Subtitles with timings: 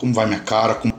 [0.00, 0.76] Como vai minha cara?
[0.76, 0.94] Como...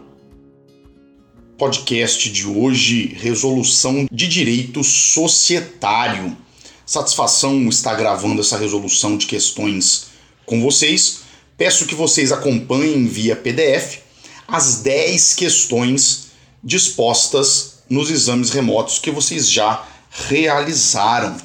[1.58, 6.38] Podcast de hoje, resolução de direito societário.
[6.86, 10.10] Satisfação estar gravando essa resolução de questões
[10.46, 11.22] com vocês.
[11.58, 14.02] Peço que vocês acompanhem via PDF
[14.48, 16.28] as 10 questões
[16.64, 21.38] dispostas nos exames remotos que vocês já realizaram.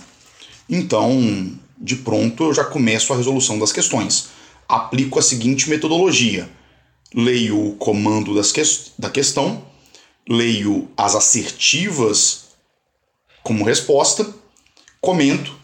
[0.68, 4.27] Então, de pronto, eu já começo a resolução das questões.
[4.68, 6.54] Aplico a seguinte metodologia:
[7.16, 9.64] leio o comando que da questão,
[10.28, 12.48] leio as assertivas
[13.42, 14.28] como resposta,
[15.00, 15.56] comento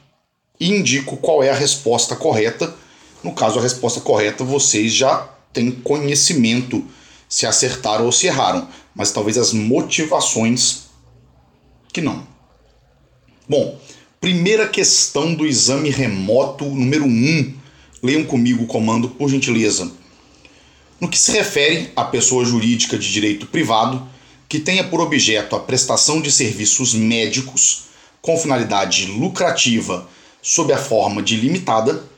[0.58, 2.74] e indico qual é a resposta correta.
[3.22, 6.82] No caso, a resposta correta vocês já têm conhecimento
[7.28, 10.84] se acertaram ou se erraram, mas talvez as motivações
[11.92, 12.26] que não.
[13.48, 13.78] Bom,
[14.20, 17.08] primeira questão do exame remoto número 1.
[17.08, 17.54] Um.
[18.02, 19.90] Leiam comigo o comando, por gentileza.
[21.02, 24.06] No que se refere à pessoa jurídica de direito privado
[24.48, 27.86] que tenha por objeto a prestação de serviços médicos
[28.20, 30.08] com finalidade lucrativa
[30.40, 32.08] sob a forma de limitada,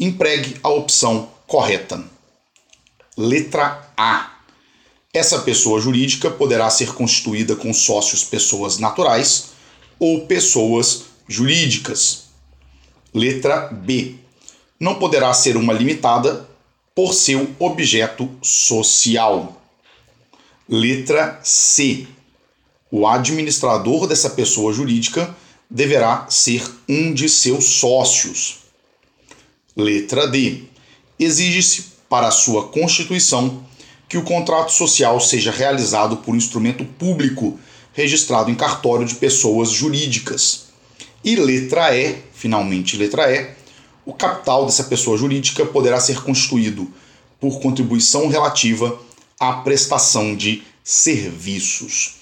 [0.00, 2.02] empregue a opção correta.
[3.16, 4.32] Letra A
[5.12, 9.50] essa pessoa jurídica poderá ser constituída com sócios pessoas naturais
[9.96, 12.24] ou pessoas jurídicas.
[13.14, 14.16] Letra B.
[14.80, 16.52] Não poderá ser uma limitada
[16.94, 19.60] por seu objeto social.
[20.68, 22.06] Letra C.
[22.90, 25.34] O administrador dessa pessoa jurídica
[25.68, 28.58] deverá ser um de seus sócios.
[29.76, 30.62] Letra D.
[31.18, 33.64] Exige-se para sua constituição
[34.08, 37.58] que o contrato social seja realizado por instrumento público
[37.92, 40.66] registrado em cartório de pessoas jurídicas.
[41.24, 43.50] E letra E, finalmente letra E,
[44.04, 46.92] o capital dessa pessoa jurídica poderá ser constituído
[47.40, 48.98] por contribuição relativa
[49.38, 52.16] à prestação de serviços.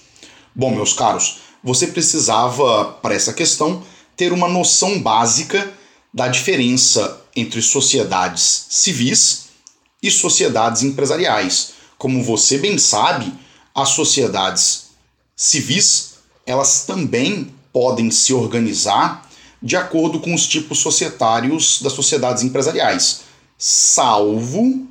[0.55, 3.83] Bom, meus caros, você precisava, para essa questão,
[4.15, 5.71] ter uma noção básica
[6.13, 9.45] da diferença entre sociedades civis
[10.01, 11.73] e sociedades empresariais.
[11.97, 13.33] Como você bem sabe,
[13.73, 14.91] as sociedades
[15.35, 16.15] civis,
[16.45, 19.27] elas também podem se organizar
[19.63, 23.21] de acordo com os tipos societários das sociedades empresariais,
[23.57, 24.85] salvo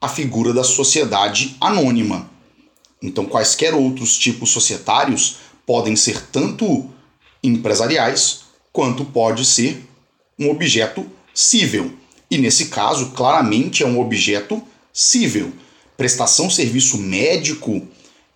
[0.00, 2.28] a figura da sociedade anônima.
[3.00, 6.90] Então, quaisquer outros tipos societários podem ser tanto
[7.42, 8.40] empresariais
[8.72, 9.86] quanto pode ser
[10.36, 11.92] um objeto cível.
[12.28, 14.60] E nesse caso, claramente é um objeto
[14.92, 15.52] cível.
[15.96, 17.86] Prestação serviço médico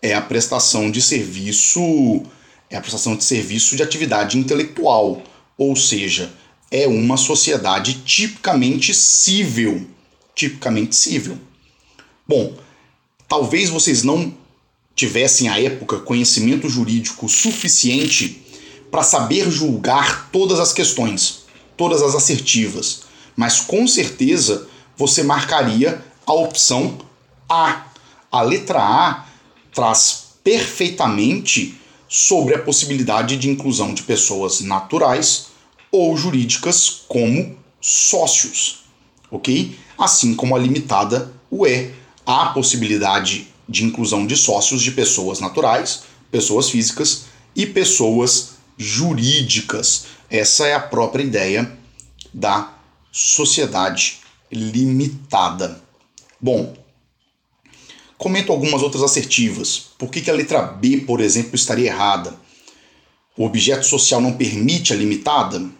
[0.01, 2.23] é a prestação de serviço
[2.71, 5.23] é a prestação de serviço de atividade intelectual,
[5.59, 6.33] ou seja,
[6.71, 9.91] é uma sociedade tipicamente civil,
[10.35, 11.37] tipicamente civil.
[12.27, 12.55] Bom,
[13.27, 14.33] talvez vocês não
[14.95, 18.43] tivessem à época conhecimento jurídico suficiente
[18.91, 21.45] para saber julgar todas as questões,
[21.77, 23.03] todas as assertivas,
[23.37, 26.99] mas com certeza você marcaria a opção
[27.49, 27.87] A.
[28.31, 29.27] A letra A
[29.73, 35.48] traz perfeitamente sobre a possibilidade de inclusão de pessoas naturais
[35.91, 38.85] ou jurídicas como sócios,
[39.31, 39.77] ok?
[39.97, 41.93] Assim como a limitada o é
[42.27, 50.07] a possibilidade de inclusão de sócios de pessoas naturais, pessoas físicas e pessoas jurídicas.
[50.31, 51.77] Essa é a própria ideia
[52.33, 52.73] da
[53.11, 54.21] sociedade
[54.51, 55.83] limitada.
[56.41, 56.75] Bom,
[58.17, 59.91] comento algumas outras assertivas.
[59.99, 62.35] Por que, que a letra B, por exemplo, estaria errada?
[63.37, 65.78] O objeto social não permite a limitada?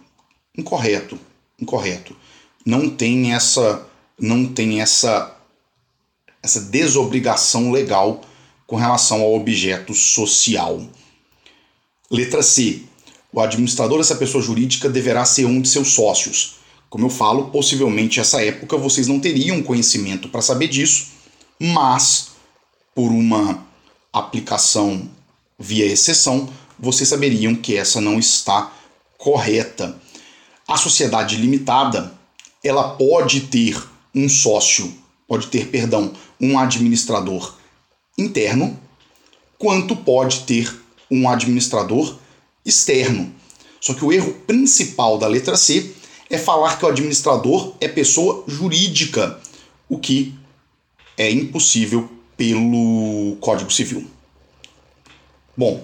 [0.59, 1.17] Incorreto,
[1.57, 2.13] incorreto.
[2.65, 3.87] Não tem essa,
[4.19, 5.33] não tem essa,
[6.43, 8.19] essa desobrigação legal
[8.67, 10.81] com relação ao objeto social.
[12.11, 12.83] Letra C.
[13.31, 16.55] O administrador dessa pessoa jurídica deverá ser um de seus sócios.
[16.89, 21.07] Como eu falo, possivelmente nessa época vocês não teriam conhecimento para saber disso,
[21.57, 22.31] mas
[22.93, 23.63] por uma
[24.11, 25.09] aplicação
[25.57, 28.73] via exceção, vocês saberiam que essa não está
[29.17, 29.95] correta.
[30.69, 32.13] A sociedade limitada,
[32.63, 33.75] ela pode ter
[34.13, 34.93] um sócio,
[35.27, 37.55] pode ter, perdão, um administrador
[38.15, 38.79] interno,
[39.57, 40.71] quanto pode ter
[41.09, 42.15] um administrador
[42.63, 43.33] externo.
[43.81, 45.91] Só que o erro principal da letra C
[46.29, 49.41] é falar que o administrador é pessoa jurídica,
[49.89, 50.35] o que
[51.17, 52.07] é impossível
[52.37, 54.05] pelo Código Civil.
[55.57, 55.83] Bom,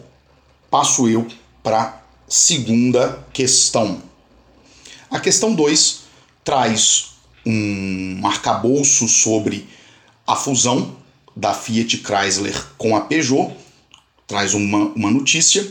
[0.69, 1.25] passo eu
[1.63, 4.13] para a segunda questão.
[5.09, 6.01] A questão 2
[6.43, 7.11] traz
[7.45, 9.67] um arcabouço sobre
[10.25, 10.95] a fusão
[11.35, 13.55] da Fiat Chrysler com a Peugeot,
[14.25, 15.69] traz uma, uma notícia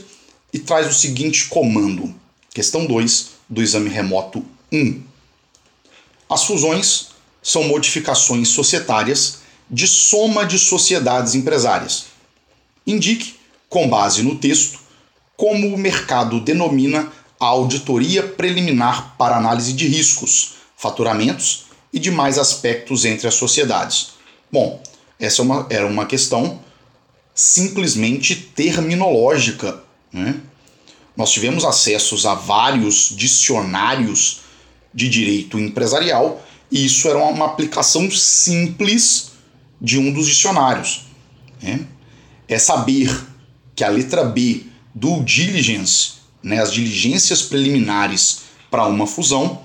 [0.52, 2.14] e traz o seguinte comando.
[2.52, 5.02] Questão 2 do exame remoto 1.
[6.30, 7.08] As fusões
[7.42, 9.38] são modificações societárias
[9.68, 12.06] de soma de sociedades empresárias.
[12.86, 13.34] Indique,
[13.68, 14.78] com base no texto,
[15.36, 23.04] como o mercado denomina a auditoria preliminar para análise de riscos, faturamentos e demais aspectos
[23.04, 24.10] entre as sociedades.
[24.50, 24.82] Bom,
[25.18, 26.60] essa é uma, era uma questão
[27.34, 29.82] simplesmente terminológica.
[30.12, 30.40] Né?
[31.16, 34.40] Nós tivemos acessos a vários dicionários
[34.92, 39.32] de direito empresarial e isso era uma aplicação simples
[39.80, 41.06] de um dos dicionários.
[41.62, 41.86] Né?
[42.48, 43.10] É saber
[43.74, 44.62] que a letra B
[44.94, 46.14] do diligence,
[46.44, 49.62] né, as diligências preliminares para uma fusão,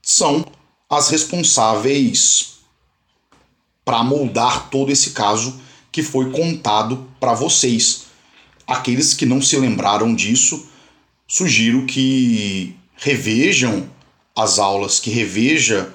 [0.00, 0.46] são
[0.88, 2.58] as responsáveis
[3.84, 5.60] para moldar todo esse caso
[5.90, 8.06] que foi contado para vocês.
[8.66, 10.68] Aqueles que não se lembraram disso,
[11.26, 13.90] sugiro que revejam
[14.34, 15.92] as aulas, que reveja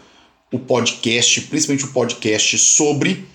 [0.51, 3.25] o podcast, principalmente o podcast sobre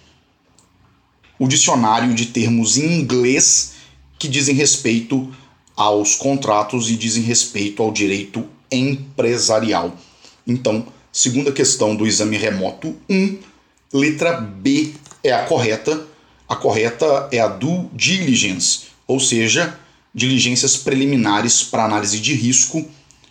[1.39, 3.73] o dicionário de termos em inglês
[4.19, 5.33] que dizem respeito
[5.77, 9.97] aos contratos e dizem respeito ao direito empresarial.
[10.47, 13.39] Então, segunda questão do exame remoto 1,
[13.93, 16.07] letra B é a correta.
[16.49, 19.79] A correta é a due diligence, ou seja,
[20.15, 22.89] diligências preliminares para análise de risco,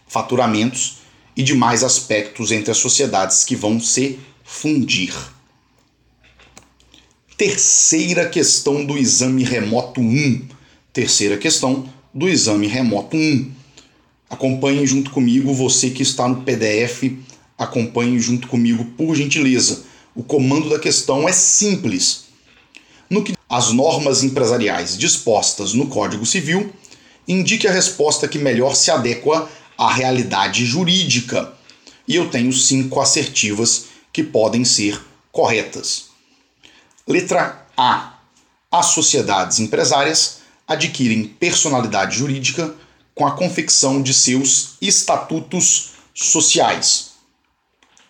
[0.07, 0.97] faturamentos
[1.35, 5.13] e demais aspectos entre as sociedades que vão se fundir.
[7.37, 10.47] Terceira questão do exame remoto 1.
[10.93, 13.51] Terceira questão do exame remoto 1.
[14.29, 17.11] Acompanhe junto comigo, você que está no PDF,
[17.57, 19.83] acompanhe junto comigo, por gentileza.
[20.15, 22.27] O comando da questão é simples.
[23.09, 26.73] No que as normas empresariais dispostas no Código Civil,
[27.27, 31.53] indique a resposta que melhor se adequa à realidade jurídica.
[32.07, 34.99] E eu tenho cinco assertivas que podem ser
[35.33, 36.05] corretas.
[37.05, 38.13] Letra A.
[38.71, 42.73] As sociedades empresárias adquirem personalidade jurídica
[43.13, 47.11] com a confecção de seus estatutos sociais.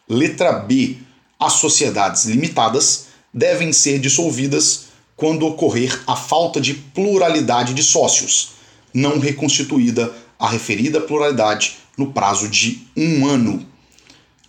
[0.08, 0.98] Letra B.
[1.40, 4.86] As sociedades limitadas devem ser dissolvidas
[5.16, 8.52] quando ocorrer a falta de pluralidade de sócios,
[8.94, 13.66] não reconstituída a referida pluralidade no prazo de um ano.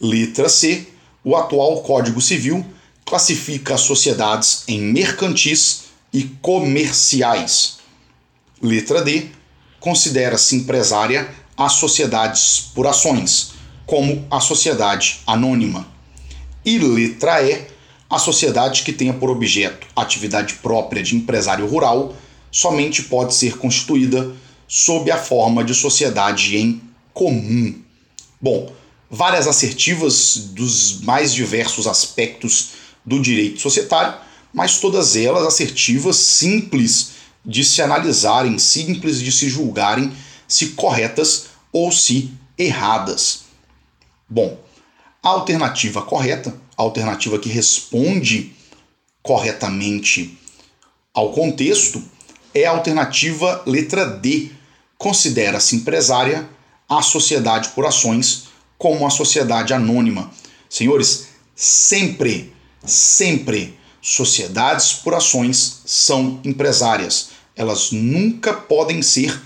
[0.01, 0.87] Letra C.
[1.25, 2.65] O atual Código Civil
[3.05, 7.76] classifica as sociedades em mercantis e comerciais.
[8.63, 9.27] Letra D.
[9.79, 13.53] Considera-se empresária as sociedades por ações,
[13.85, 15.87] como a sociedade anônima.
[16.65, 17.67] E letra E.
[18.09, 22.15] A sociedade que tenha por objeto atividade própria de empresário rural
[22.53, 24.33] somente pode ser constituída
[24.69, 26.81] sob a forma de sociedade em
[27.13, 27.75] comum.
[28.41, 28.73] Bom,
[29.11, 32.71] várias assertivas dos mais diversos aspectos
[33.05, 34.19] do direito societário,
[34.55, 37.16] mas todas elas assertivas, simples
[37.47, 40.13] de se analisarem, simples de se julgarem
[40.49, 43.45] se corretas ou se erradas.
[44.29, 44.59] Bom,
[45.23, 48.53] a alternativa correta, a alternativa que responde
[49.23, 50.39] corretamente
[51.13, 52.03] ao contexto,
[52.55, 54.51] é a alternativa letra D.
[54.99, 56.49] Considera-se empresária
[56.89, 58.49] a sociedade por ações
[58.79, 60.31] como a sociedade anônima.
[60.69, 62.55] Senhores, sempre
[62.87, 67.31] sempre sociedades por ações são empresárias.
[67.57, 69.41] Elas nunca podem ser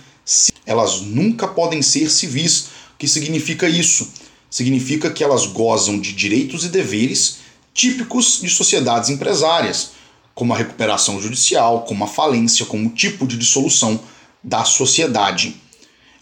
[0.67, 2.69] elas nunca podem ser civis.
[2.95, 4.09] O que significa isso?
[4.49, 7.39] Significa que elas gozam de direitos e deveres
[7.73, 9.93] típicos de sociedades empresárias,
[10.35, 14.01] como a recuperação judicial, como a falência, como o tipo de dissolução
[14.43, 15.57] da sociedade.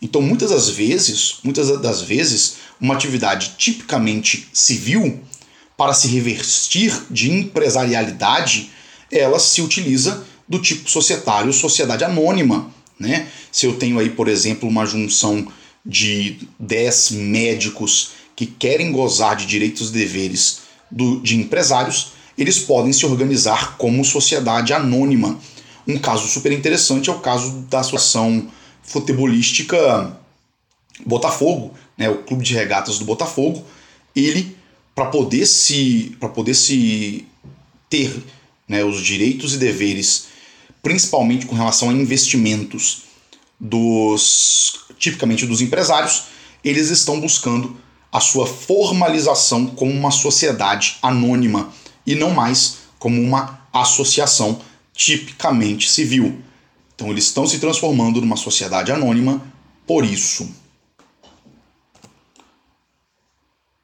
[0.00, 5.20] Então, muitas das vezes, muitas das vezes, uma atividade tipicamente civil
[5.76, 8.70] para se revestir de empresarialidade,
[9.10, 12.70] ela se utiliza do tipo societário, sociedade anônima.
[12.98, 13.28] Né?
[13.52, 15.46] Se eu tenho aí, por exemplo, uma junção
[15.84, 22.92] de 10 médicos que querem gozar de direitos e deveres do, de empresários, eles podem
[22.92, 25.38] se organizar como sociedade anônima.
[25.86, 28.48] Um caso super interessante é o caso da associação
[28.82, 30.16] futebolística
[31.04, 33.64] Botafogo, né, o clube de regatas do Botafogo.
[34.14, 34.56] Ele
[34.94, 37.24] para poder se para poder se
[37.88, 38.12] ter
[38.68, 40.26] né, os direitos e deveres,
[40.88, 43.02] principalmente com relação a investimentos
[43.60, 46.28] dos tipicamente dos empresários,
[46.64, 47.76] eles estão buscando
[48.10, 51.70] a sua formalização como uma sociedade anônima
[52.06, 54.62] e não mais como uma associação
[54.94, 56.40] tipicamente civil.
[56.94, 59.42] Então eles estão se transformando numa sociedade anônima
[59.86, 60.50] por isso.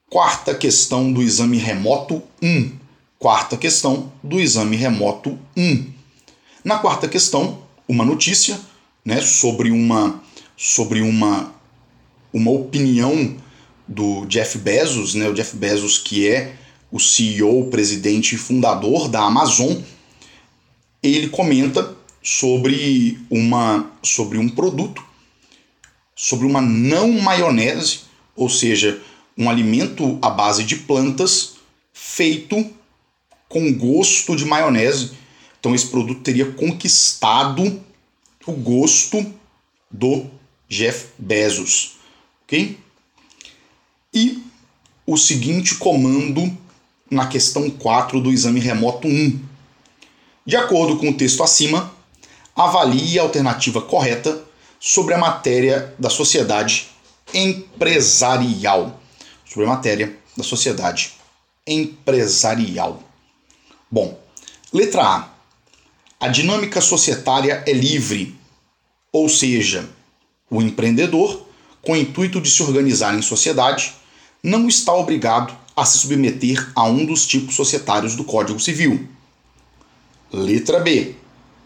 [0.09, 2.73] Quarta questão do exame remoto 1.
[3.19, 5.94] Quarta questão do exame remoto 1.
[6.65, 8.59] Na quarta questão, uma notícia
[9.05, 10.23] né, sobre uma
[10.57, 11.53] sobre uma
[12.33, 13.37] uma opinião
[13.87, 16.57] do Jeff Bezos, né, o Jeff Bezos que é
[16.91, 19.77] o CEO, presidente e fundador da Amazon,
[21.03, 25.05] ele comenta sobre uma sobre um produto,
[26.17, 28.05] sobre uma não maionese,
[28.35, 29.03] ou seja,
[29.37, 31.57] um alimento à base de plantas
[31.93, 32.71] feito
[33.51, 35.24] com gosto de maionese.
[35.65, 37.83] Então esse produto teria conquistado
[38.47, 39.25] o gosto
[39.91, 40.27] do
[40.69, 41.97] Jeff Bezos,
[42.43, 42.79] ok?
[44.13, 44.45] E
[45.07, 46.55] o seguinte comando
[47.11, 49.41] na questão 4 do exame remoto 1.
[50.45, 51.91] De acordo com o texto acima,
[52.55, 54.45] avalie a alternativa correta
[54.79, 56.89] sobre a matéria da sociedade
[57.33, 59.01] empresarial
[59.47, 61.15] sobre a matéria da sociedade
[61.67, 63.03] empresarial.
[63.91, 64.21] Bom,
[64.71, 65.34] letra A.
[66.25, 68.35] A dinâmica societária é livre,
[69.13, 69.87] ou seja,
[70.49, 71.47] o empreendedor,
[71.83, 73.95] com o intuito de se organizar em sociedade,
[74.43, 79.07] não está obrigado a se submeter a um dos tipos societários do Código Civil.
[80.33, 81.15] Letra B.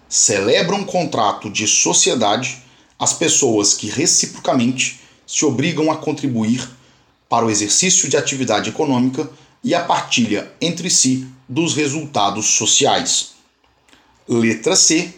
[0.08, 2.60] Celebra um contrato de sociedade
[2.98, 6.68] as pessoas que reciprocamente se obrigam a contribuir
[7.28, 9.30] para o exercício de atividade econômica
[9.62, 13.37] e a partilha entre si dos resultados sociais.
[14.28, 15.14] Letra C.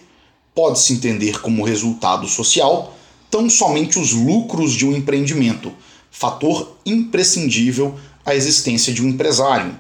[0.54, 2.96] Pode-se entender como resultado social
[3.28, 5.72] tão somente os lucros de um empreendimento,
[6.10, 9.76] fator imprescindível à existência de um empresário.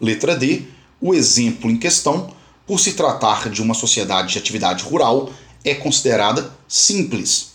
[0.00, 0.62] Letra D.
[1.00, 2.34] O exemplo em questão,
[2.66, 5.30] por se tratar de uma sociedade de atividade rural,
[5.64, 7.52] é considerada simples.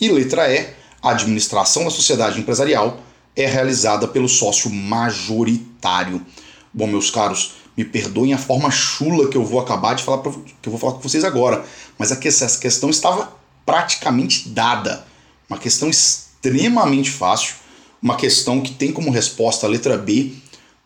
[0.00, 0.68] E letra E.
[1.02, 3.00] A administração da sociedade empresarial
[3.34, 6.24] é realizada pelo sócio majoritário.
[6.72, 10.32] Bom, meus caros, me perdoem a forma chula que eu vou acabar de falar pra,
[10.32, 11.64] que eu vou falar com vocês agora,
[11.98, 13.32] mas é essa questão estava
[13.66, 15.06] praticamente dada.
[15.48, 17.56] Uma questão extremamente fácil,
[18.00, 20.32] uma questão que tem como resposta a letra B.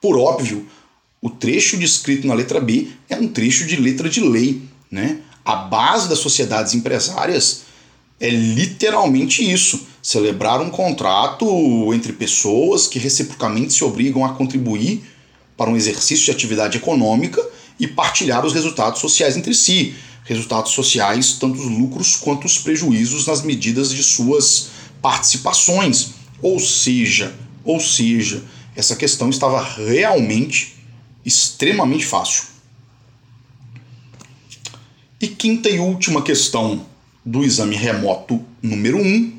[0.00, 0.66] Por óbvio,
[1.20, 5.20] o trecho descrito na letra B é um trecho de letra de lei, né?
[5.44, 7.62] A base das sociedades empresárias
[8.20, 15.02] é literalmente isso: celebrar um contrato entre pessoas que reciprocamente se obrigam a contribuir
[15.58, 17.44] para um exercício de atividade econômica
[17.80, 19.94] e partilhar os resultados sociais entre si.
[20.24, 24.68] Resultados sociais, tanto os lucros quanto os prejuízos nas medidas de suas
[25.02, 26.10] participações.
[26.40, 27.34] Ou seja,
[27.64, 28.44] ou seja,
[28.76, 30.76] essa questão estava realmente
[31.24, 32.44] extremamente fácil.
[35.20, 36.86] E quinta e última questão
[37.24, 39.32] do exame remoto número 1 um,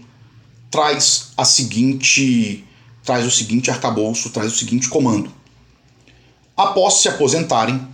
[0.69, 2.65] traz a seguinte
[3.03, 5.38] traz o seguinte arcabouço, traz o seguinte comando.
[6.59, 7.87] Após se aposentarem,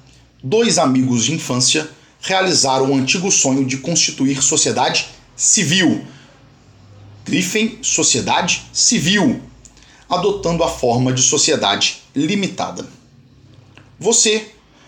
[0.43, 1.87] dois amigos de infância
[2.19, 6.03] realizaram o antigo sonho de constituir sociedade civil.
[7.23, 9.39] Grifem sociedade civil,
[10.09, 12.89] adotando a forma de sociedade limitada.
[13.99, 14.47] Você,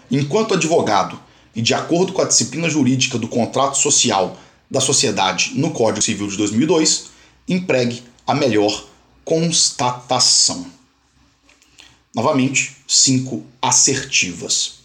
[0.10, 1.20] enquanto advogado
[1.56, 4.40] e de acordo com a disciplina jurídica do contrato social
[4.72, 7.12] da sociedade no Código Civil de 2002,
[7.48, 8.88] empregue a melhor
[9.24, 10.77] constatação.
[12.18, 14.80] Novamente, cinco assertivas.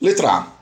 [0.00, 0.52] Letra A.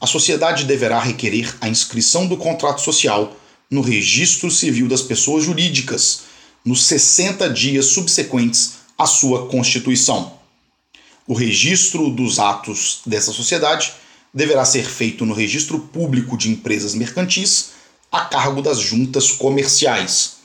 [0.00, 3.36] A sociedade deverá requerer a inscrição do contrato social
[3.70, 6.22] no Registro Civil das Pessoas Jurídicas
[6.64, 10.38] nos 60 dias subsequentes à sua constituição.
[11.26, 13.92] O registro dos atos dessa sociedade
[14.32, 17.72] deverá ser feito no Registro Público de Empresas Mercantis
[18.10, 20.36] a cargo das juntas comerciais.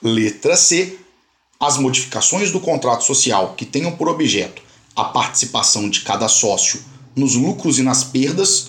[0.00, 1.00] Letra C.
[1.58, 4.62] As modificações do contrato social que tenham por objeto
[4.94, 6.80] a participação de cada sócio
[7.16, 8.68] nos lucros e nas perdas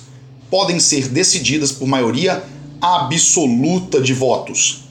[0.50, 2.44] podem ser decididas por maioria
[2.82, 4.84] absoluta de votos.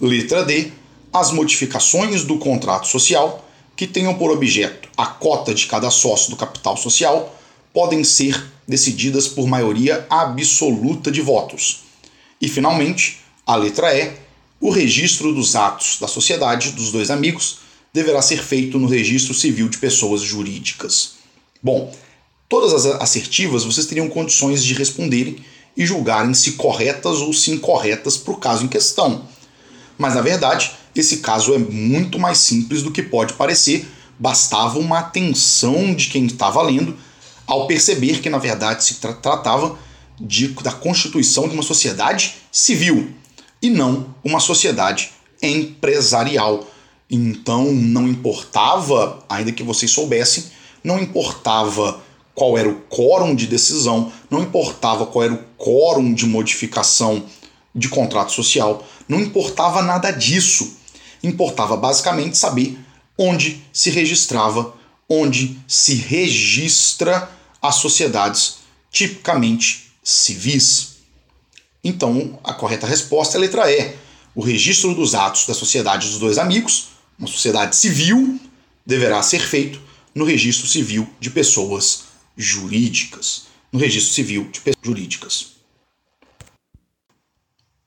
[0.00, 0.72] Letra D.
[1.12, 6.36] As modificações do contrato social que tenham por objeto a cota de cada sócio do
[6.36, 7.34] capital social
[7.72, 11.84] podem ser decididas por maioria absoluta de votos.
[12.40, 14.12] E, finalmente, a letra E,
[14.60, 17.58] o registro dos atos da sociedade dos dois amigos
[17.92, 21.14] deverá ser feito no registro civil de pessoas jurídicas.
[21.62, 21.94] Bom,
[22.48, 25.36] todas as assertivas vocês teriam condições de responderem
[25.76, 29.26] e julgarem se corretas ou se incorretas para o caso em questão.
[29.98, 33.86] Mas na verdade, esse caso é muito mais simples do que pode parecer,
[34.18, 36.96] bastava uma atenção de quem está lendo
[37.46, 39.78] ao perceber que, na verdade, se tra tratava
[40.18, 43.14] de, da constituição de uma sociedade civil
[43.60, 45.10] e não uma sociedade
[45.42, 46.66] empresarial.
[47.10, 50.44] Então não importava, ainda que vocês soubessem,
[50.82, 52.00] não importava
[52.34, 57.24] qual era o quórum de decisão, não importava qual era o quórum de modificação
[57.74, 60.76] de contrato social, não importava nada disso.
[61.22, 62.78] Importava basicamente saber
[63.18, 64.74] onde se registrava,
[65.08, 68.58] onde se registra as sociedades
[68.90, 70.95] tipicamente civis.
[71.86, 73.94] Então, a correta resposta é a letra E.
[74.34, 78.40] O registro dos atos da sociedade dos dois amigos, uma sociedade civil,
[78.84, 79.80] deverá ser feito
[80.12, 83.44] no registro civil de pessoas jurídicas.
[83.72, 85.46] No registro civil de pessoas jurídicas.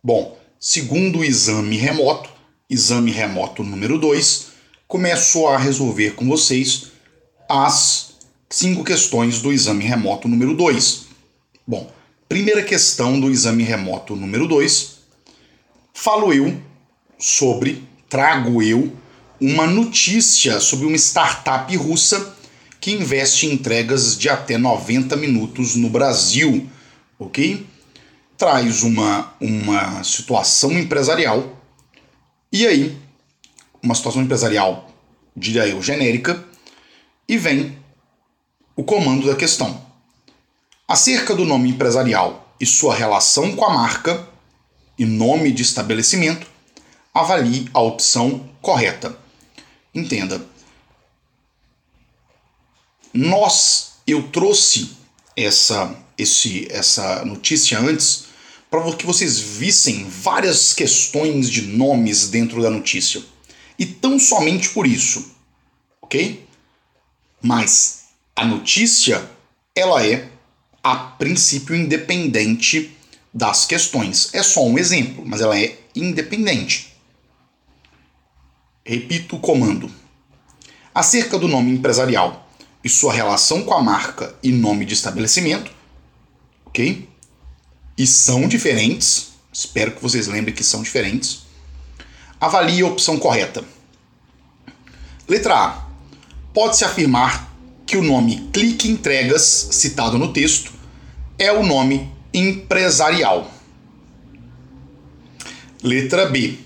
[0.01, 2.29] Bom, segundo o exame remoto,
[2.69, 4.47] exame remoto número 2,
[4.87, 6.85] começo a resolver com vocês
[7.49, 8.13] as
[8.49, 11.07] cinco questões do exame remoto número 2.
[11.67, 11.98] Bom,
[12.29, 14.99] primeira questão do exame remoto número 2,
[15.91, 16.61] falo eu
[17.17, 18.95] sobre, trago eu,
[19.41, 22.37] uma notícia sobre uma startup russa
[22.79, 26.69] que investe em entregas de até 90 minutos no Brasil,
[27.17, 27.65] ok?
[28.37, 31.59] Traz uma, uma situação empresarial
[32.51, 32.95] e aí,
[33.81, 34.87] uma situação empresarial,
[35.35, 36.45] diria eu, genérica,
[37.27, 37.75] e vem
[38.75, 39.88] o comando da questão.
[40.89, 44.27] Acerca do nome empresarial e sua relação com a marca
[44.97, 46.47] e nome de estabelecimento,
[47.13, 49.15] avalie a opção correta.
[49.93, 50.43] Entenda.
[53.13, 54.97] Nós, eu trouxe
[55.37, 58.25] essa, esse, essa notícia antes
[58.71, 63.21] para que vocês vissem várias questões de nomes dentro da notícia.
[63.77, 65.35] E tão somente por isso,
[66.01, 66.43] ok?
[67.39, 69.29] Mas a notícia,
[69.75, 70.28] ela é
[70.83, 72.95] a princípio independente
[73.33, 74.29] das questões.
[74.33, 76.93] É só um exemplo, mas ela é independente.
[78.83, 79.91] Repito o comando.
[80.93, 82.49] Acerca do nome empresarial
[82.83, 85.71] e sua relação com a marca e nome de estabelecimento,
[86.65, 87.09] ok?
[87.99, 91.41] e são diferentes, espero que vocês lembrem que são diferentes,
[92.39, 93.61] avalie a opção correta.
[95.27, 95.87] Letra A.
[96.53, 97.48] Pode-se afirmar
[97.89, 100.71] que o nome Clique Entregas, citado no texto,
[101.39, 103.49] é o nome empresarial.
[105.81, 106.59] Letra B.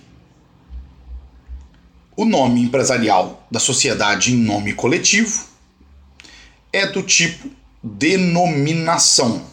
[2.17, 5.45] O nome empresarial da sociedade em nome coletivo
[6.73, 7.49] é do tipo
[7.81, 9.45] denominação.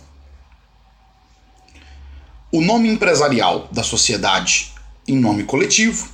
[2.50, 4.72] O nome empresarial da sociedade
[5.06, 6.08] em nome coletivo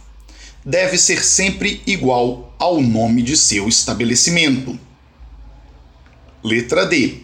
[0.62, 4.78] deve ser sempre igual ao nome de seu estabelecimento.
[6.46, 7.22] Letra D.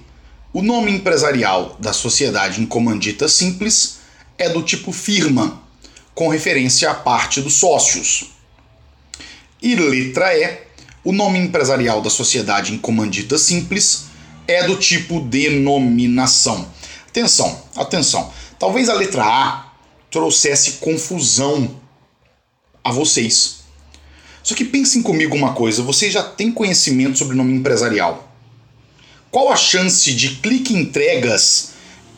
[0.53, 3.99] O nome empresarial da sociedade em comandita simples
[4.37, 5.63] é do tipo firma,
[6.13, 8.33] com referência à parte dos sócios.
[9.63, 10.59] E letra E.
[11.05, 14.07] O nome empresarial da sociedade em comandita simples
[14.49, 16.69] é do tipo denominação.
[17.07, 18.33] Atenção, atenção.
[18.59, 19.73] Talvez a letra A
[20.11, 21.81] trouxesse confusão
[22.83, 23.59] a vocês.
[24.43, 28.32] Só que pensem comigo uma coisa: vocês já têm conhecimento sobre nome empresarial.
[29.33, 31.71] Qual a chance de clique entregas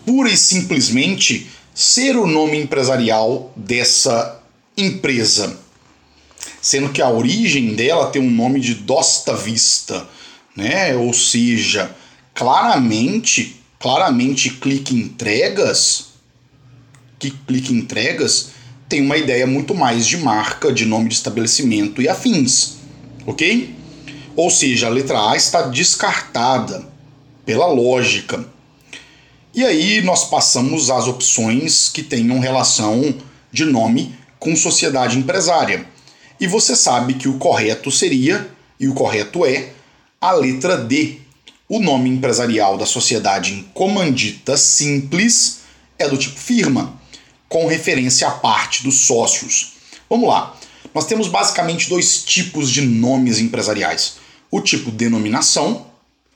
[0.04, 4.42] pura e simplesmente ser o nome empresarial dessa
[4.76, 5.56] empresa?
[6.60, 10.08] Sendo que a origem dela tem um nome de Dosta Vista,
[10.56, 10.96] né?
[10.96, 11.94] Ou seja,
[12.34, 16.06] claramente, claramente clique entregas
[17.16, 18.48] que clica em entregas
[18.88, 22.78] tem uma ideia muito mais de marca, de nome de estabelecimento e afins,
[23.24, 23.72] ok?
[24.34, 26.92] Ou seja, a letra A está descartada
[27.44, 28.46] pela lógica.
[29.54, 33.14] E aí nós passamos às opções que tenham relação
[33.52, 35.86] de nome com sociedade empresária.
[36.40, 39.70] E você sabe que o correto seria, e o correto é,
[40.20, 41.20] a letra D.
[41.68, 45.60] O nome empresarial da sociedade em comandita simples
[45.98, 46.98] é do tipo firma
[47.48, 49.74] com referência à parte dos sócios.
[50.10, 50.56] Vamos lá.
[50.92, 54.16] Nós temos basicamente dois tipos de nomes empresariais.
[54.50, 55.86] O tipo denominação,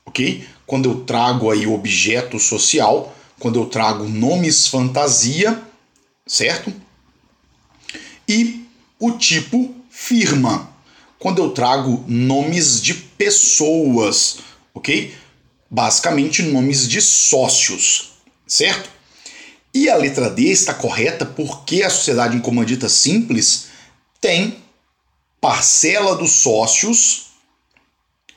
[0.05, 0.45] ok?
[0.69, 5.59] Quando eu trago aí objeto social, quando eu trago nomes fantasia,
[6.27, 6.71] certo?
[8.27, 8.67] E
[8.99, 10.71] o tipo firma,
[11.17, 15.11] quando eu trago nomes de pessoas, ok?
[15.71, 18.11] Basicamente nomes de sócios,
[18.45, 18.91] certo?
[19.73, 23.69] E a letra D está correta porque a sociedade em comandita simples
[24.21, 24.59] tem
[25.41, 27.29] parcela dos sócios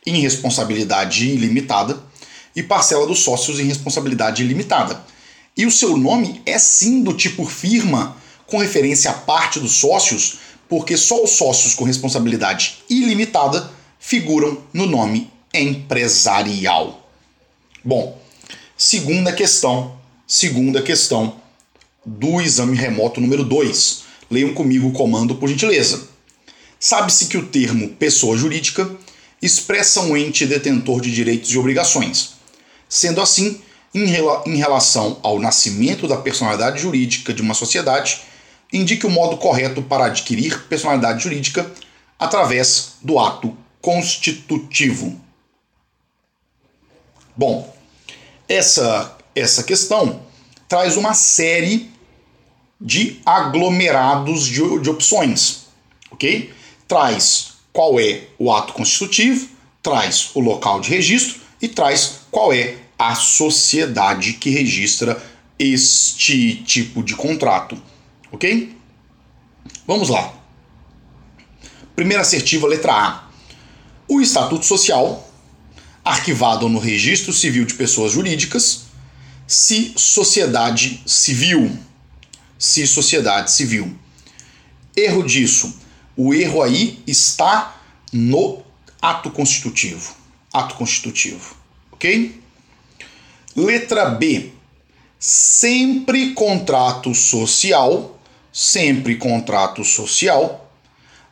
[0.07, 2.11] em responsabilidade ilimitada
[2.55, 5.05] e parcela dos sócios em responsabilidade limitada.
[5.57, 10.39] E o seu nome é sim do tipo firma, com referência à parte dos sócios,
[10.69, 17.09] porque só os sócios com responsabilidade ilimitada figuram no nome empresarial.
[17.85, 18.19] Bom,
[18.77, 21.37] segunda questão, segunda questão
[22.05, 24.03] do exame remoto número 2.
[24.31, 26.09] Leiam comigo o comando por gentileza.
[26.81, 28.91] Sabe-se que o termo pessoa jurídica
[29.41, 32.35] expressa um ente detentor de direitos e obrigações.
[32.93, 33.59] Sendo assim,
[33.95, 38.21] em, rela em relação ao nascimento da personalidade jurídica de uma sociedade,
[38.71, 41.73] indique o modo correto para adquirir personalidade jurídica
[42.19, 45.19] através do ato constitutivo.
[47.35, 47.75] Bom,
[48.47, 50.21] essa, essa questão
[50.69, 51.91] traz uma série
[52.79, 55.63] de aglomerados de, de opções,
[56.11, 56.53] ok?
[56.87, 59.49] Traz qual é o ato constitutivo,
[59.83, 65.23] traz o local de registro e traz qual é a sociedade que registra
[65.59, 67.81] este tipo de contrato,
[68.31, 68.77] ok?
[69.87, 70.35] Vamos lá.
[71.95, 73.29] Primeira assertiva, letra A.
[74.09, 75.29] O Estatuto Social,
[76.05, 78.87] arquivado no Registro Civil de Pessoas Jurídicas,
[79.47, 81.79] se sociedade civil.
[82.59, 83.97] Se sociedade civil.
[84.97, 85.83] Erro disso
[86.17, 87.81] o erro aí está
[88.13, 88.63] no
[89.01, 90.15] ato constitutivo.
[90.53, 91.57] Ato constitutivo.
[91.91, 92.42] Ok?
[93.55, 94.51] Letra B.
[95.19, 98.19] Sempre contrato social,
[98.51, 100.73] sempre contrato social,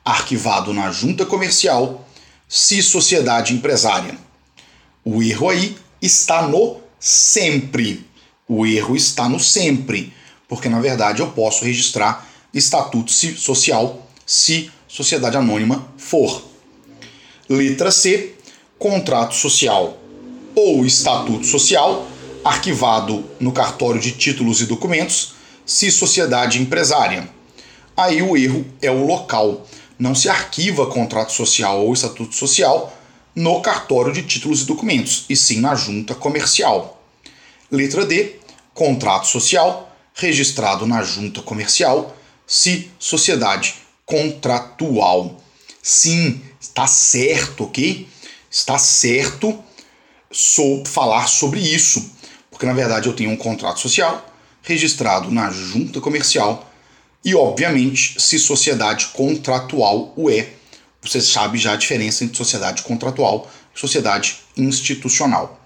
[0.04, 2.06] arquivado na junta comercial,
[2.46, 4.18] se sociedade empresária.
[5.02, 8.06] O erro aí está no sempre.
[8.46, 10.12] O erro está no sempre,
[10.46, 16.42] porque na verdade eu posso registrar estatuto social se sociedade anônima for.
[17.48, 18.34] Letra C,
[18.78, 19.96] contrato social
[20.54, 22.09] ou estatuto social,
[22.44, 27.28] arquivado no cartório de títulos e documentos, se sociedade empresária.
[27.96, 29.66] Aí o erro é o local.
[29.98, 32.96] Não se arquiva contrato social ou estatuto social
[33.34, 37.02] no cartório de títulos e documentos, e sim na junta comercial.
[37.70, 38.36] Letra D,
[38.74, 43.74] contrato social, registrado na junta comercial, se sociedade
[44.04, 45.40] contratual.
[45.82, 48.08] Sim, está certo, ok?
[48.50, 49.62] Está certo
[50.30, 52.12] sou falar sobre isso,
[52.60, 54.22] porque na verdade eu tenho um contrato social
[54.60, 56.70] registrado na junta comercial
[57.24, 60.46] e, obviamente, se sociedade contratual o é,
[61.00, 65.58] você sabe já a diferença entre sociedade contratual e sociedade institucional.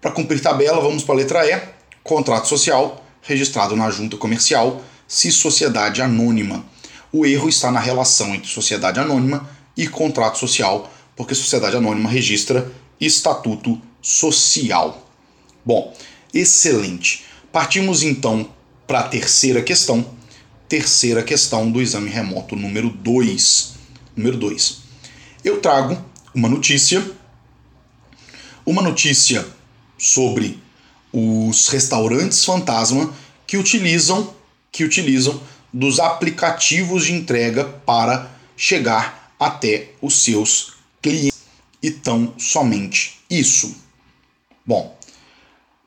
[0.00, 1.60] Para cumprir tabela, vamos para a letra E:
[2.04, 6.64] contrato social registrado na junta comercial, se sociedade anônima.
[7.12, 12.70] O erro está na relação entre sociedade anônima e contrato social, porque sociedade anônima registra
[13.00, 15.08] estatuto social.
[15.64, 15.92] Bom,
[16.32, 17.24] excelente.
[17.52, 18.50] Partimos então
[18.86, 20.14] para a terceira questão.
[20.68, 23.74] Terceira questão do exame remoto número 2.
[24.16, 24.78] Número 2.
[25.44, 26.02] Eu trago
[26.34, 27.04] uma notícia,
[28.64, 29.46] uma notícia
[29.98, 30.62] sobre
[31.12, 33.12] os restaurantes fantasma
[33.46, 34.34] que utilizam
[34.72, 35.40] que utilizam
[35.72, 41.40] dos aplicativos de entrega para chegar até os seus clientes.
[41.82, 43.74] E tão somente isso.
[44.66, 44.96] Bom,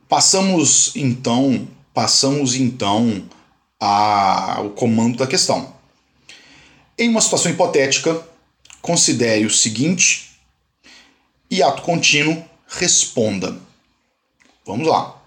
[0.07, 3.23] passamos então, passamos então
[3.79, 5.73] ao comando da questão.
[6.97, 8.21] Em uma situação hipotética,
[8.81, 10.31] considere o seguinte
[11.49, 13.57] e ato contínuo responda.
[14.65, 15.19] Vamos lá.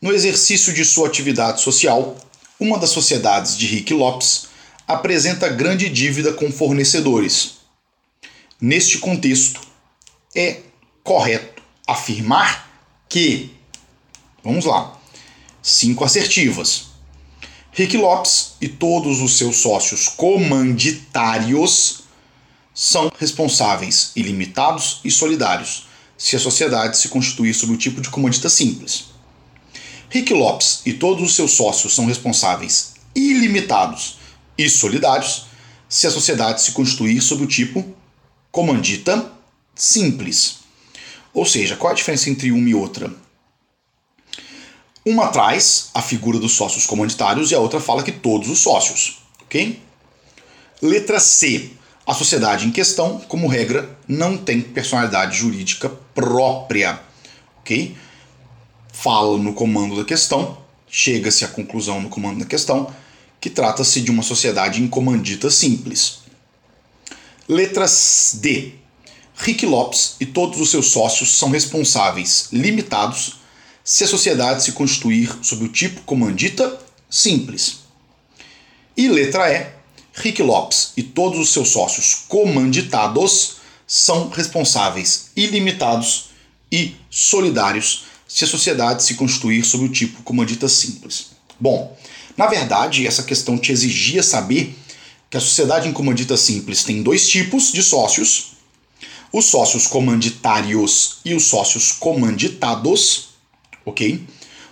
[0.00, 2.16] No exercício de sua atividade social,
[2.58, 4.48] uma das sociedades de Rick Lopes
[4.86, 7.58] apresenta grande dívida com fornecedores.
[8.60, 9.60] Neste contexto,
[10.34, 10.60] é
[11.02, 12.70] correto afirmar
[13.08, 13.51] que.
[14.42, 14.98] Vamos lá.
[15.62, 16.86] Cinco assertivas.
[17.72, 22.02] Rick Lopes e todos os seus sócios comanditários
[22.74, 25.86] são responsáveis ilimitados e solidários
[26.18, 29.06] se a sociedade se constituir sob o tipo de comandita simples.
[30.10, 34.18] Rick Lopes e todos os seus sócios são responsáveis ilimitados
[34.58, 35.46] e solidários
[35.88, 37.94] se a sociedade se constituir sob o tipo
[38.50, 39.32] comandita
[39.74, 40.58] simples.
[41.32, 43.21] Ou seja, qual a diferença entre uma e outra?
[45.04, 49.18] Uma traz a figura dos sócios comanditários e a outra fala que todos os sócios,
[49.42, 49.80] ok?
[50.80, 51.70] Letra C.
[52.04, 57.00] A sociedade em questão, como regra, não tem personalidade jurídica própria,
[57.60, 57.96] ok?
[58.92, 62.94] fala no comando da questão, chega-se à conclusão no comando da questão,
[63.40, 66.18] que trata-se de uma sociedade incomandita simples.
[67.48, 67.86] Letra
[68.34, 68.74] D.
[69.34, 73.40] Rick Lopes e todos os seus sócios são responsáveis limitados
[73.84, 76.78] se a sociedade se constituir sob o tipo comandita
[77.10, 77.80] simples.
[78.96, 79.66] E letra E,
[80.14, 86.30] Rick Lopes e todos os seus sócios comanditados são responsáveis ilimitados
[86.70, 91.32] e solidários se a sociedade se constituir sob o tipo comandita simples.
[91.60, 91.96] Bom,
[92.36, 94.74] na verdade, essa questão te exigia saber
[95.30, 98.52] que a sociedade em comandita simples tem dois tipos de sócios:
[99.32, 103.31] os sócios comanditários e os sócios comanditados,
[103.84, 104.26] ok?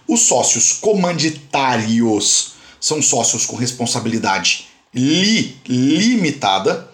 [0.06, 6.90] Os sócios comanditários são sócios com responsabilidade li limitada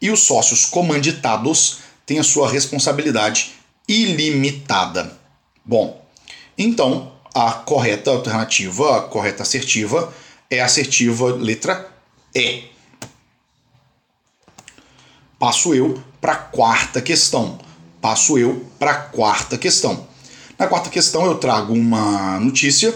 [0.00, 3.52] e os sócios comanditados têm a sua responsabilidade
[3.88, 5.18] ilimitada.
[5.64, 6.04] Bom,
[6.56, 10.12] então a correta alternativa, a correta assertiva
[10.50, 11.90] é a assertiva letra
[12.34, 12.64] E.
[15.38, 17.58] Passo eu para a quarta questão.
[18.00, 20.06] Passo eu para a quarta questão.
[20.60, 22.94] Na quarta questão eu trago uma notícia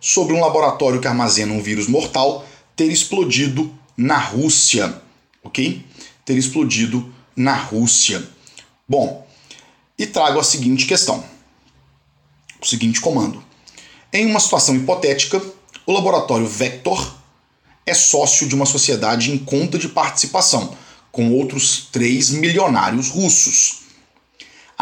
[0.00, 2.42] sobre um laboratório que armazena um vírus mortal
[2.74, 4.98] ter explodido na Rússia,
[5.44, 5.84] ok?
[6.24, 8.26] Ter explodido na Rússia.
[8.88, 9.28] Bom,
[9.98, 11.22] e trago a seguinte questão,
[12.58, 13.44] o seguinte comando.
[14.10, 15.38] Em uma situação hipotética,
[15.84, 17.14] o laboratório Vector
[17.84, 20.74] é sócio de uma sociedade em conta de participação,
[21.10, 23.81] com outros três milionários russos.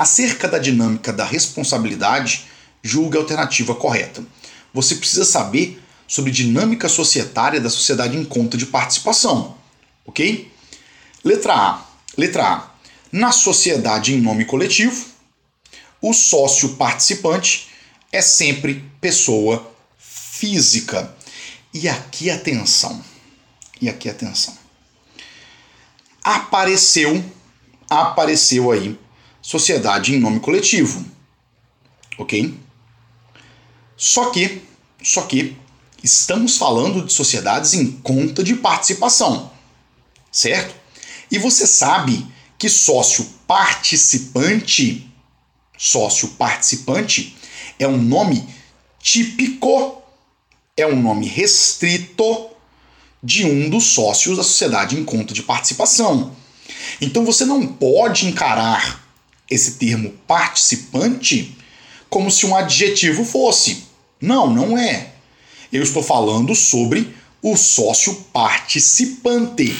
[0.00, 2.46] Acerca da dinâmica da responsabilidade,
[2.82, 4.24] julgue a alternativa correta.
[4.72, 9.58] Você precisa saber sobre dinâmica societária da sociedade em conta de participação.
[10.06, 10.50] Ok?
[11.22, 11.84] Letra A.
[12.16, 12.70] Letra A.
[13.12, 15.04] Na sociedade em nome coletivo,
[16.00, 17.68] o sócio participante
[18.10, 21.14] é sempre pessoa física.
[21.74, 23.04] E aqui atenção.
[23.78, 24.56] E aqui atenção.
[26.24, 27.22] Apareceu,
[27.90, 28.98] apareceu aí
[29.42, 31.04] sociedade em nome coletivo.
[32.18, 32.54] OK?
[33.96, 34.62] Só que,
[35.02, 35.56] só que
[36.02, 39.50] Estamos falando de sociedades em conta de participação,
[40.32, 40.74] certo?
[41.30, 42.26] E você sabe
[42.58, 45.06] que sócio participante,
[45.76, 47.36] sócio participante
[47.78, 48.48] é um nome
[48.98, 50.02] típico,
[50.74, 52.48] é um nome restrito
[53.22, 56.34] de um dos sócios da sociedade em conta de participação.
[56.98, 58.99] Então você não pode encarar
[59.50, 61.56] esse termo participante
[62.08, 63.84] como se um adjetivo fosse.
[64.20, 65.12] Não, não é.
[65.72, 69.76] Eu estou falando sobre o sócio participante.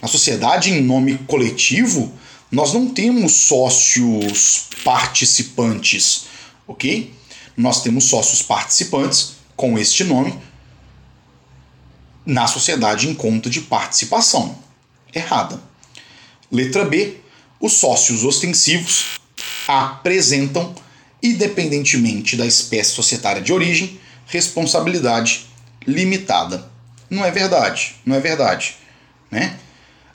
[0.00, 2.12] Na sociedade em nome coletivo,
[2.50, 6.26] nós não temos sócios participantes,
[6.68, 7.12] ok?
[7.56, 10.38] Nós temos sócios participantes com este nome
[12.26, 14.56] na sociedade em conta de participação.
[15.12, 15.60] Errada.
[16.50, 17.23] Letra B.
[17.64, 19.18] Os sócios ostensivos
[19.66, 20.74] apresentam,
[21.22, 25.46] independentemente da espécie societária de origem, responsabilidade
[25.86, 26.70] limitada.
[27.08, 28.76] Não é verdade, não é verdade,
[29.30, 29.58] né?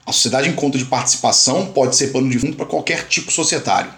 [0.05, 3.91] A sociedade em conta de participação pode ser pano de fundo para qualquer tipo societário,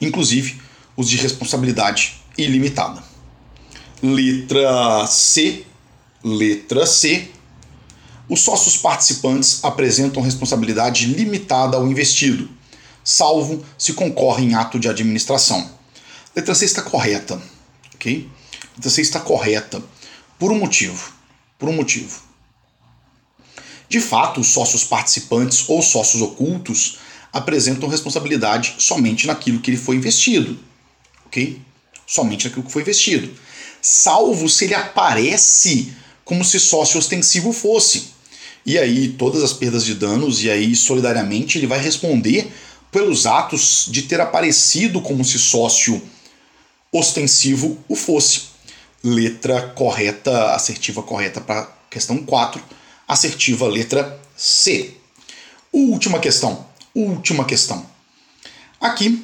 [0.00, 0.60] inclusive
[0.96, 3.02] os de responsabilidade ilimitada.
[4.00, 5.64] Letra C.
[6.22, 7.28] Letra C.
[8.28, 12.48] Os sócios participantes apresentam responsabilidade limitada ao investido,
[13.02, 15.70] salvo se concorre em ato de administração.
[16.34, 17.40] Letra C está correta,
[17.94, 18.28] ok?
[18.76, 19.82] você está correta
[20.38, 21.12] por um motivo.
[21.58, 22.22] Por um motivo.
[23.88, 26.98] De fato, os sócios participantes ou sócios ocultos
[27.32, 30.58] apresentam responsabilidade somente naquilo que ele foi investido.
[31.26, 31.60] Ok?
[32.06, 33.32] Somente naquilo que foi investido.
[33.80, 38.14] Salvo se ele aparece como se sócio ostensivo fosse.
[38.66, 42.50] E aí, todas as perdas de danos, e aí, solidariamente, ele vai responder
[42.90, 46.00] pelos atos de ter aparecido como se sócio
[46.92, 48.54] ostensivo o fosse
[49.02, 52.62] letra correta, assertiva correta para questão 4,
[53.06, 54.94] assertiva letra C.
[55.70, 57.84] Última questão, última questão.
[58.80, 59.22] Aqui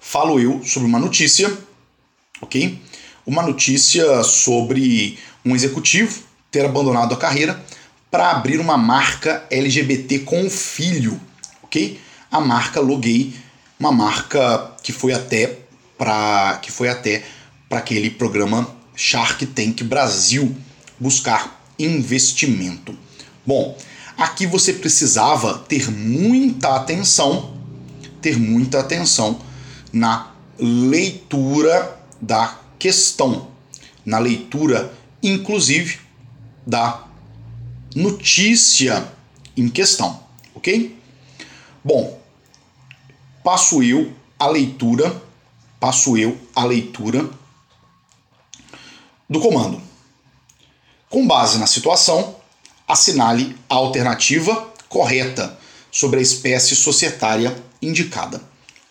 [0.00, 1.56] falo eu sobre uma notícia,
[2.40, 2.80] ok?
[3.26, 7.62] Uma notícia sobre um executivo ter abandonado a carreira
[8.10, 11.20] para abrir uma marca LGBT com o filho,
[11.62, 12.00] ok?
[12.30, 13.34] A marca Loguei,
[13.78, 15.58] uma marca que foi até
[15.96, 17.24] para que foi até
[17.68, 20.54] para aquele programa Shark Tank Brasil
[20.98, 22.96] buscar investimento.
[23.46, 23.76] Bom,
[24.16, 27.54] aqui você precisava ter muita atenção,
[28.20, 29.40] ter muita atenção
[29.92, 33.48] na leitura da questão,
[34.04, 36.00] na leitura, inclusive,
[36.66, 37.04] da
[37.94, 39.10] notícia
[39.56, 40.22] em questão,
[40.54, 40.96] ok?
[41.82, 42.20] Bom,
[43.42, 45.22] passo eu a leitura,
[45.80, 47.28] passo eu a leitura
[49.28, 49.80] do comando.
[51.08, 52.36] Com base na situação,
[52.86, 55.58] assinale a alternativa correta
[55.90, 58.42] sobre a espécie societária indicada.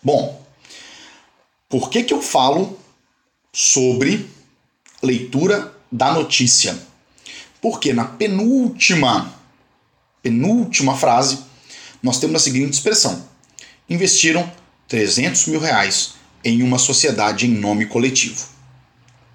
[0.02, 0.44] Bom,
[1.70, 2.78] por que, que eu falo
[3.54, 4.30] sobre
[5.02, 6.78] leitura da notícia?
[7.62, 9.34] Porque na penúltima,
[10.22, 11.40] penúltima frase,
[12.02, 13.28] nós temos a seguinte expressão:
[13.90, 14.50] investiram
[14.88, 18.48] 300 mil reais em uma sociedade em nome coletivo.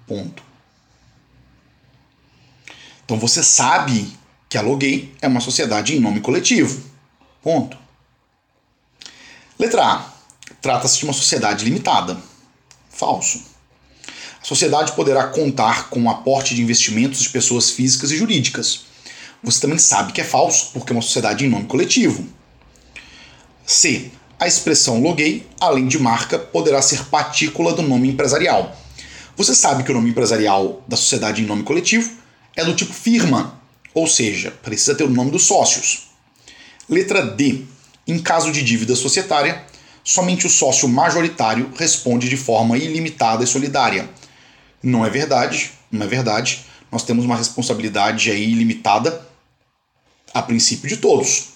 [0.07, 0.43] Ponto.
[3.05, 4.11] Então você sabe
[4.49, 6.83] que a Loguei é uma sociedade em nome coletivo.
[7.41, 7.77] Ponto.
[9.59, 10.13] Letra A.
[10.61, 12.17] Trata-se de uma sociedade limitada.
[12.89, 13.52] Falso.
[14.43, 18.81] A sociedade poderá contar com o aporte de investimentos de pessoas físicas e jurídicas.
[19.41, 22.27] Você também sabe que é falso, porque é uma sociedade em nome coletivo.
[23.65, 24.11] C.
[24.37, 28.77] A expressão loguei, além de marca, poderá ser partícula do nome empresarial.
[29.37, 32.11] Você sabe que o nome empresarial da sociedade em nome coletivo
[32.53, 33.61] é do tipo firma,
[33.93, 36.09] ou seja, precisa ter o nome dos sócios.
[36.89, 37.61] Letra D.
[38.05, 39.63] Em caso de dívida societária,
[40.03, 44.09] somente o sócio majoritário responde de forma ilimitada e solidária.
[44.83, 46.65] Não é verdade, não é verdade.
[46.91, 49.25] Nós temos uma responsabilidade aí ilimitada
[50.33, 51.53] a princípio de todos.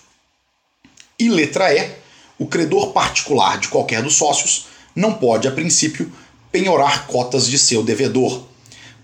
[1.20, 1.92] E letra E,
[2.40, 6.12] o credor particular de qualquer dos sócios não pode, a princípio,
[6.52, 8.44] penhorar cotas de seu devedor.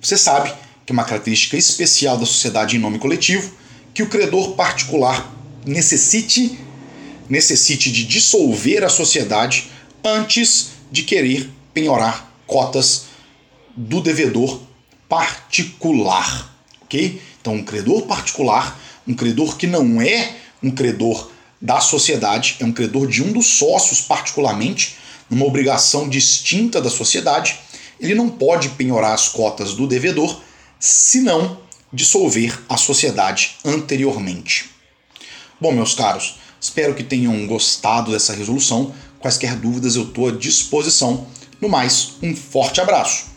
[0.01, 0.53] Você sabe
[0.85, 3.51] que é uma característica especial da sociedade em nome coletivo,
[3.93, 5.31] que o credor particular
[5.65, 6.57] necessite
[7.29, 9.71] necessite de dissolver a sociedade
[10.03, 13.05] antes de querer penhorar cotas
[13.75, 14.61] do devedor
[15.09, 17.21] particular, ok?
[17.41, 21.29] Então, um credor particular, um credor que não é um credor
[21.61, 24.97] da sociedade, é um credor de um dos sócios, particularmente,
[25.29, 27.59] numa obrigação distinta da sociedade,
[27.99, 30.41] ele não pode penhorar as cotas do devedor
[30.79, 31.57] se não
[31.91, 34.69] dissolver a sociedade anteriormente.
[35.59, 38.93] Bom, meus caros, espero que tenham gostado dessa resolução.
[39.19, 41.27] Quaisquer dúvidas eu estou à disposição.
[41.61, 43.32] No mais, um forte abraço.